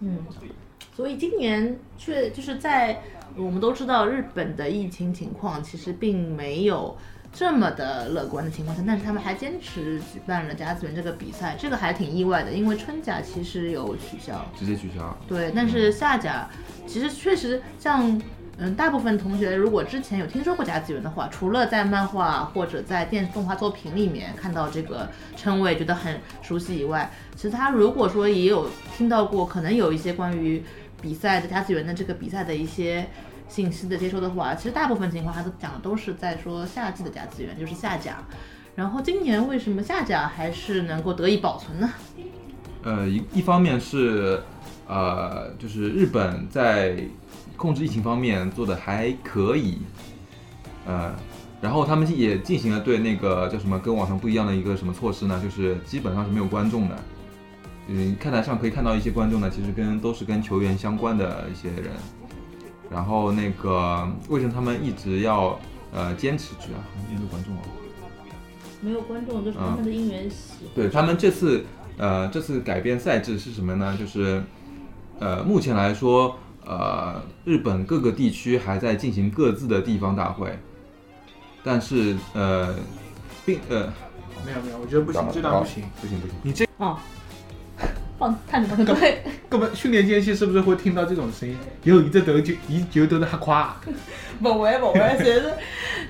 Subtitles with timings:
[0.00, 0.18] 嗯，
[0.96, 3.02] 所以今年确就是在
[3.36, 6.96] 我们都知道日本的疫情情况其实并没有
[7.32, 15.16] 这么的乐观的情况下，但是他们还坚持举办了甲子园这个比赛，这个还挺意外的，因为春甲其实有取消，直接取消。
[15.28, 16.48] 对，但是夏甲
[16.86, 18.20] 其实确实像。
[18.62, 30.62] 嗯，大部分同学如果之前有听说过甲子园的话，除了在漫画或者在电动画作品里面看到这个称谓，觉得很熟悉以外，其实他如果说也有听到过，可能有一些关于
[31.00, 33.08] 比赛的甲子园的这个比赛的一些
[33.48, 38.18] 信息的接收的话，其实大部分情况他都讲的都是在说夏季的甲子园，就是夏甲。
[38.74, 41.90] 然后今年为什么夏甲还是能够得以保存呢？
[42.82, 44.42] 呃，一一方面是，
[44.90, 46.96] 呃，就是日本在。
[47.60, 49.80] 控制疫情方面做的还可以，
[50.86, 51.14] 呃，
[51.60, 55.38] 然后他们也进行了对那个叫什么跟网上不一样的一个什么措施呢？
[55.44, 56.96] 就是基本上是没有观众的，
[57.88, 61.90] 嗯，看台上可以看到一些观众呢，其实跟都是跟球员相关的一些人。
[62.90, 65.60] 然后那个为什么他们一直要
[65.92, 66.80] 呃坚持住啊？
[67.10, 67.62] 没有观众啊？
[68.80, 70.64] 没有观众就是他们的应援席。
[70.74, 71.62] 对他们这次
[71.98, 73.94] 呃这次改变赛制是什么呢？
[74.00, 74.42] 就是
[75.20, 76.36] 呃目前来说。
[76.62, 80.56] 呃，日本各个地区还在进行各自的地方大会，
[81.64, 82.72] 但是呃，
[83.46, 83.90] 并呃，
[84.44, 86.96] 没有没有，我觉得不行，这段不行，不行不行，你这哦，
[88.18, 88.84] 放看什么？
[88.84, 91.56] 对，根本训练间隙是不是会听到这种声音？
[91.82, 93.74] 有一只头就一就都在哈夸，
[94.40, 95.52] 不会不会，这是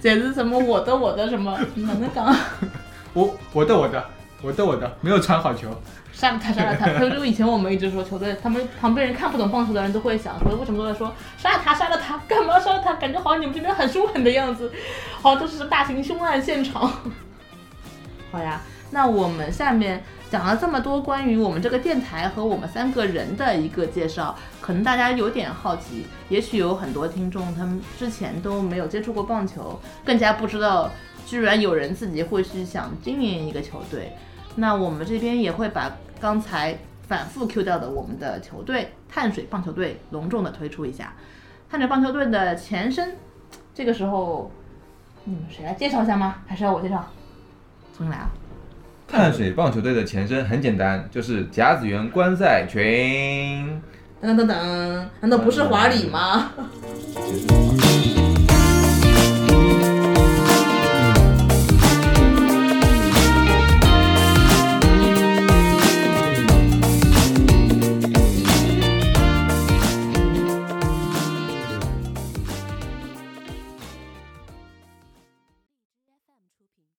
[0.03, 0.59] 这是什么？
[0.59, 1.57] 我的我的什么？
[1.77, 2.27] 哪能讲？
[3.15, 4.11] 我我的我的我的
[4.43, 5.69] 我的我的，没有传好球。
[6.13, 6.87] 杀了他，杀了他！
[6.99, 12.95] 他就以前我们一直说球队，他们旁边人看不懂棒球的人都会想说，为什么都在说杀了他，杀了他，干嘛杀了他？
[12.95, 14.71] 感觉好像你们这边很凶狠的样子，
[15.23, 16.91] 好像都是大型凶案现场。
[18.31, 30.91] 好呀，那我们下面讲了这么多关于我们这个电台和我们三个人的一个介绍，可能大家有点好奇，也许有很多听众他们之前都没有接触过棒球，更加不知道
[31.31, 34.13] 居然有人自己会去想经营一个球队。
[34.57, 35.97] 那我们这边也会把。
[36.21, 36.77] 刚才
[37.09, 41.15] 反复 Q 掉的我们的球队碳水棒球队隆重的推出一下，
[41.71, 43.17] 碳水棒球队的前身，
[43.75, 44.53] 这个时候
[45.25, 46.43] 你们谁来介绍一下吗？
[46.47, 47.11] 还是要我介绍？
[47.97, 48.29] 重新来啊！
[49.09, 53.81] 碳水棒球队的前身很简单，就是甲子园观赛群。
[54.21, 56.53] 等等等等，难道不是华理吗？